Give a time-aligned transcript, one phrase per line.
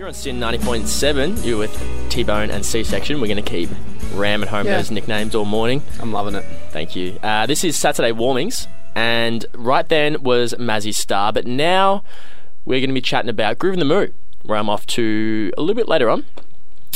[0.00, 1.44] You're on SYN 90.7.
[1.44, 3.20] You're with T Bone and C Section.
[3.20, 3.68] We're going to keep
[4.14, 4.78] ramming home Yeah.
[4.78, 5.82] those nicknames all morning.
[6.00, 6.44] I'm loving it.
[6.70, 7.18] Thank you.
[7.22, 12.02] Uh, this is Saturday Warmings, and right then was Mazzy Star, but now
[12.64, 14.06] we're going to be chatting about Groovin the Moo,
[14.42, 16.24] where I'm off to a little bit later on.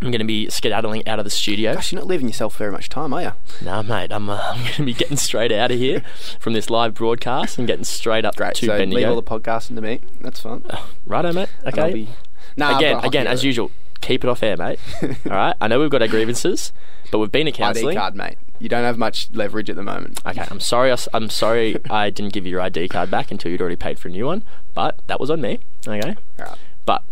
[0.00, 1.74] I'm going to be skedaddling out of the studio.
[1.74, 3.32] Gosh, you're not leaving yourself very much time, are you?
[3.60, 6.02] No, mate, I'm, uh, I'm going to be getting straight out of here
[6.40, 8.54] from this live broadcast and getting straight up Great.
[8.54, 8.96] to so Bendigo.
[9.00, 10.00] leave all the podcasting to me.
[10.22, 10.64] That's fine.
[11.06, 11.50] Righto, mate.
[11.62, 11.92] And I'll Okay.
[11.94, 12.08] be-
[12.56, 13.70] Nah, again, again, as usual,
[14.00, 14.78] keep it off air, mate.
[15.02, 15.56] All right.
[15.60, 16.72] I know we've got our grievances,
[17.10, 18.38] but we've been to ID card, mate.
[18.58, 20.20] You don't have much leverage at the moment.
[20.24, 20.90] Okay, I'm sorry.
[20.90, 23.98] I, am sorry I didn't give you your ID card back until you'd already paid
[23.98, 24.42] for a new one,
[24.74, 25.58] but that was on me.
[25.86, 26.58] Okay, Alright.
[26.86, 27.02] but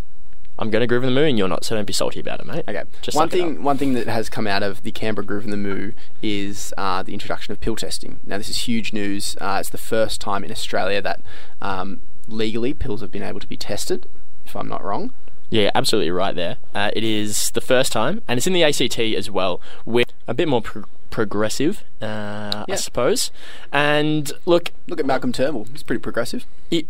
[0.59, 1.27] I'm going to Groovin the Moo.
[1.27, 2.65] You're not, so don't be salty about it, mate.
[2.66, 2.84] Okay.
[3.02, 5.92] Just one thing, one thing that has come out of the Canberra Groovin the Moo
[6.23, 8.20] is uh, the introduction of pill testing.
[8.24, 9.37] Now, this is huge news.
[9.40, 11.20] Uh, it's the first time in Australia that
[11.60, 14.06] um, legally pills have been able to be tested.
[14.46, 15.12] If I'm not wrong.
[15.50, 16.56] Yeah, absolutely right there.
[16.74, 20.34] Uh, it is the first time, and it's in the ACT as well, with a
[20.34, 23.30] bit more pro- progressive, uh, I suppose.
[23.73, 25.66] And look, Look at Malcolm Turnbull.
[25.70, 26.45] He's pretty progressive.
[26.70, 26.86] it,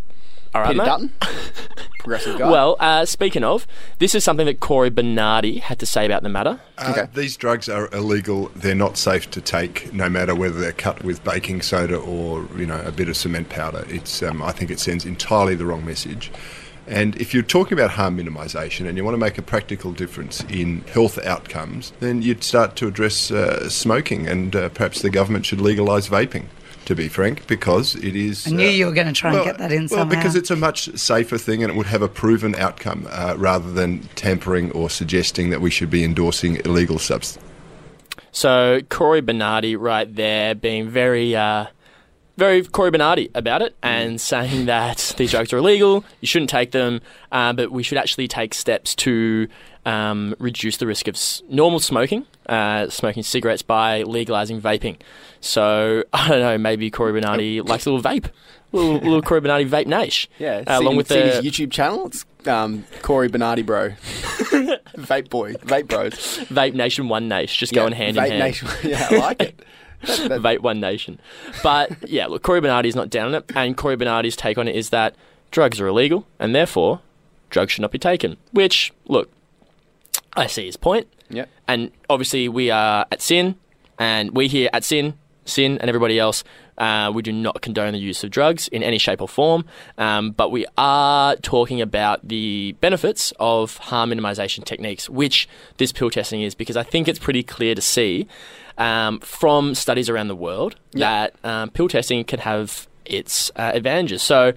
[0.55, 0.87] all right, Peter mate.
[0.87, 1.13] Dutton.
[1.99, 2.49] progressive guy.
[2.51, 3.67] Well, uh, speaking of,
[3.99, 6.61] this is something that Cory Bernardi had to say about the matter.
[6.79, 7.09] Uh, Okay.
[7.13, 8.51] These drugs are illegal.
[8.55, 12.67] They're not safe to take, no matter whether they're cut with baking soda or you
[12.67, 13.85] know a bit of cement powder.
[13.89, 16.31] It's um, I think it sends entirely the wrong message.
[16.87, 20.43] And if you're talking about harm minimisation and you want to make a practical difference
[20.45, 25.47] in health outcomes, then you'd start to address uh, smoking, and uh, perhaps the government
[25.47, 26.47] should legalise vaping.
[26.87, 28.47] To be frank, because it is.
[28.47, 30.17] I knew uh, you were going to try and get that in well, somehow.
[30.17, 33.73] because it's a much safer thing and it would have a proven outcome uh, rather
[33.73, 37.43] than tampering or suggesting that we should be endorsing illegal substances.
[38.33, 41.69] So Cory Bernardi, right there, being very, uh,
[42.37, 46.73] very Cory Bernardi about it, and saying that these drugs are illegal, you shouldn't take
[46.73, 47.01] them,
[47.33, 49.49] uh, but we should actually take steps to
[49.87, 54.97] um, reduce the risk of s- normal smoking, uh, smoking cigarettes by legalizing vaping.
[55.41, 58.31] So I don't know, maybe Cory Bernardi likes a little vape,
[58.73, 60.65] little, little Cory Bernardi vape nash, yeah.
[60.67, 62.07] uh, along with the his YouTube channel.
[62.07, 63.91] It's um, Cory Bernardi, bro.
[64.95, 65.55] Vape boy.
[65.55, 66.13] Vape bros.
[66.49, 68.41] Vape Nation One Nation, just going hand Vape in hand.
[68.41, 68.69] Nation.
[68.85, 69.61] yeah, I like it.
[70.03, 71.19] That- that- Vape One Nation.
[71.63, 74.77] But yeah, look, Cory Bernardi's not down on it, and Cory Bernardi's take on it
[74.77, 75.15] is that
[75.51, 77.01] drugs are illegal, and therefore
[77.51, 78.37] drugs should not be taken.
[78.53, 79.31] Which, look,
[80.37, 81.49] I see his point, Yep.
[81.69, 83.55] and obviously we are at SYN,
[83.99, 86.43] and we here at SYN, SYN, and everybody else.
[86.79, 89.65] Uh, we do not condone the use of drugs in any shape or form,
[89.99, 96.11] um, but we are talking about the benefits of harm minimization techniques, which this pill
[96.11, 98.27] testing is, because I think it's pretty clear to see
[98.77, 101.29] um, from studies around the world Yeah.
[101.29, 104.23] that um, pill testing can have its uh, advantages.
[104.23, 104.53] So,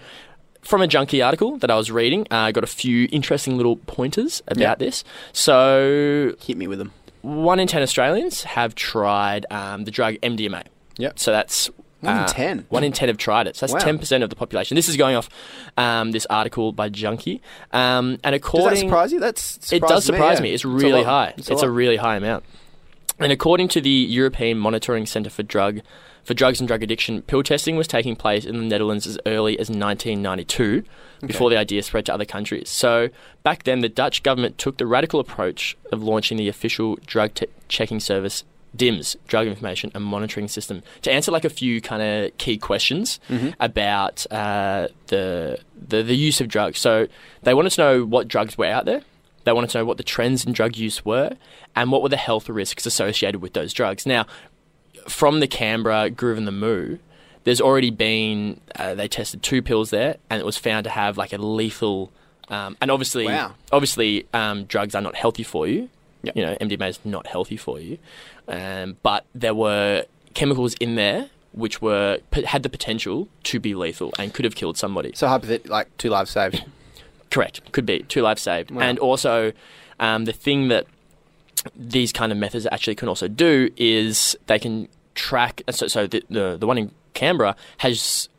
[0.64, 3.76] from a Junkee article that I was reading, uh, I got a few interesting little
[3.76, 4.76] pointers about Yeah.
[4.76, 5.04] this.
[5.34, 6.92] So, Hit me with them.
[7.22, 10.64] one in ten Australians have tried um, the drug MDMA.
[10.98, 11.20] Yep.
[11.20, 11.70] So that's
[12.02, 12.66] One in uh, 10?
[12.70, 13.56] One in ten have tried it.
[13.56, 13.80] So that's Wow.
[13.80, 14.76] ten percent of the population.
[14.76, 15.30] This is going off
[15.78, 17.42] um, this article by Junkee,
[17.72, 19.20] um, and Does according that surprise you?
[19.20, 20.44] That's it does surprise yeah.
[20.44, 20.54] me.
[20.54, 21.06] It's really lot.
[21.06, 21.34] high.
[21.38, 21.70] It's, a, lot.
[21.70, 22.44] really high amount.
[23.20, 25.82] And according to the European Monitoring Centre for Drug
[26.24, 29.58] for Drugs and Drug Addiction, pill testing was taking place in the Netherlands as early
[29.58, 30.84] as 1992,
[31.26, 32.70] before the idea spread to other countries.
[32.70, 33.10] So
[33.44, 37.48] back then, the Dutch government took the radical approach of launching the official drug te-
[37.70, 38.44] checking service.
[38.78, 43.20] DIMS, Drug Information and Monitoring System, to answer like a few kind of key questions
[43.60, 46.80] about uh, the, the the use of drugs.
[46.80, 47.08] So
[47.44, 49.02] they wanted to know what drugs were out there,
[49.44, 51.32] they wanted to know what the trends in drug use were
[51.76, 54.06] and what were the health risks associated with those drugs.
[54.06, 54.26] Now,
[55.08, 56.98] from the Canberra Groovin the Moo,
[57.46, 61.18] there's already been uh, they tested two pills there, and it was found to have
[61.18, 62.12] like a lethal.
[62.50, 63.56] Um, and obviously, Wow.
[63.72, 65.90] obviously, um, drugs are not healthy for you.
[66.28, 66.38] Yep.
[66.38, 67.98] You know, MDMA is not healthy for you,
[68.48, 74.14] um, but there were chemicals in there which were had the potential to be lethal
[74.20, 75.12] and could have killed somebody.
[75.16, 76.64] So hypothetically, like two lives saved.
[77.32, 77.72] Correct.
[77.72, 78.70] Could be two lives saved.
[78.72, 78.84] Wow.
[78.84, 79.52] And also,
[80.00, 80.86] um, the thing that
[81.76, 85.64] these kind of methods actually can also do is they can track.
[85.72, 88.30] So, so the, the the one in Canberra has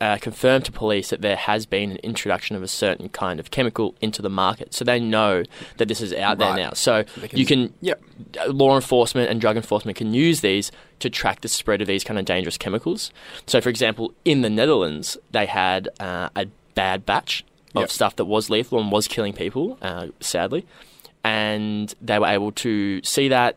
[0.00, 3.50] uh, confirmed to police that there has been an introduction of a certain kind of
[3.50, 5.44] chemical into the market, so they know
[5.78, 6.48] that this is out Right.
[6.56, 6.72] there now.
[6.74, 8.02] So can- you can Yep.
[8.40, 10.70] uh, law enforcement and drug enforcement can use these
[11.00, 13.10] to track the spread of these kind of dangerous chemicals.
[13.46, 17.44] So, for example, in the Netherlands, they had uh, a bad batch
[17.74, 17.90] of Yep.
[17.90, 20.64] stuff that was lethal and was killing people, uh, sadly,
[21.22, 23.56] and they were able to see that,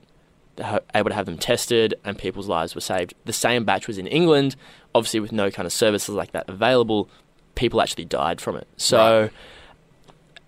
[0.59, 3.13] able to have them tested, and people's lives were saved.
[3.25, 4.55] The same batch was in England,
[4.95, 7.09] obviously with no kind of services like that available.
[7.55, 8.67] People actually died from it.
[8.77, 9.29] So.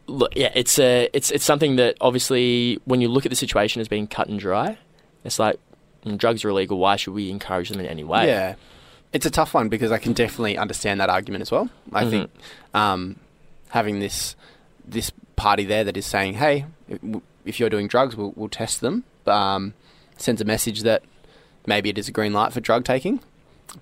[0.07, 3.79] look, yeah, it's a it's it's something that obviously when you look at the situation
[3.81, 4.77] as being cut and dry,
[5.23, 5.59] it's like
[6.05, 6.77] mm, drugs are illegal.
[6.79, 8.25] Why should we encourage them in any way?
[8.27, 8.55] Yeah,
[9.13, 11.69] it's a tough one because I can definitely understand that argument as well.
[11.93, 12.09] I Mhm.
[12.09, 12.31] think
[12.73, 13.15] um,
[13.69, 14.35] having this
[14.87, 16.65] this party there that is saying, "Hey,
[17.45, 19.73] if you're doing drugs, we'll, we'll test them," um,
[20.19, 21.01] sends a message that
[21.65, 23.19] maybe it is a green light for drug taking.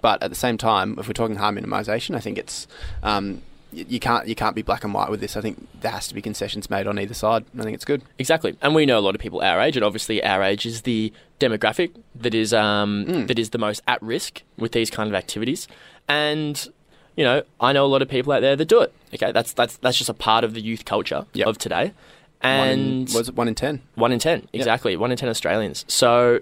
[0.02, 2.68] But at the same time, if we're talking harm minimisation, I think it's
[3.04, 3.42] um,
[3.72, 5.38] you can't you can't be black and white with this.
[5.38, 7.46] I think there has to be concessions made on either side.
[7.58, 8.02] I think it's good.
[8.20, 10.82] Exactly, and we know a lot of people our age, and obviously our age is
[10.82, 13.28] the demographic that is um, Mm.
[13.28, 15.68] that is the most at risk with these kind of activities.
[16.10, 16.68] And
[17.16, 18.94] you know, I know a lot of people out there that do it.
[19.14, 21.48] Okay, that's that's that's just a part of the youth culture Yep.
[21.48, 21.94] of today.
[22.42, 23.82] One in- And was it one in ten?
[23.96, 24.96] One in ten, exactly.
[24.96, 25.86] One in ten Australians.
[25.88, 26.40] So,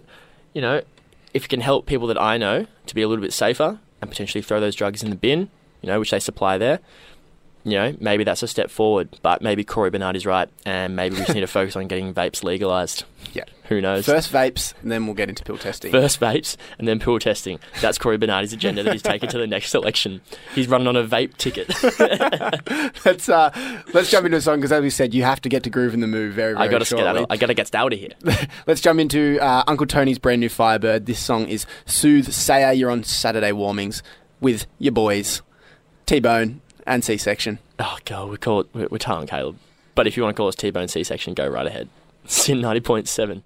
[0.53, 0.81] you know,
[1.33, 4.09] if you can help people that I know to be a little bit safer and
[4.09, 5.49] potentially throw those drugs in the bin,
[5.81, 6.79] you know, which they supply there,
[7.65, 9.09] you know, maybe that's a step forward.
[9.21, 12.13] But maybe Cory Bernard is right, and maybe we just need to focus on getting
[12.13, 13.03] vapes legalized.
[13.33, 13.43] Yeah.
[13.65, 14.05] Who knows?
[14.05, 15.91] First vapes, and then we'll get into pill testing.
[15.91, 17.59] First vapes and then pill testing.
[17.81, 20.21] That's Cory Bernardi's agenda that he's taken to the next election.
[20.53, 21.69] He's running on a vape ticket.
[23.05, 25.63] let's uh, let's jump into a song because, as we said, you have to get
[25.63, 27.05] to Groovin the Moo very, very I gotta shortly.
[27.05, 28.11] get out of, I gotta get out of here.
[28.67, 31.07] Let's jump into uh, Uncle Tony's brand new Firebird.
[31.07, 32.71] This song is Soothe Sayer.
[32.71, 34.03] You're on Saturday Warmings
[34.39, 35.41] with your boys,
[36.05, 37.59] T Bone and C Section.
[37.79, 38.87] Oh god, we call it we're,
[39.19, 39.57] and Caleb.
[39.95, 41.89] But if you want to call us T Bone C section, go right ahead.
[42.25, 43.43] SYN ninety point seven.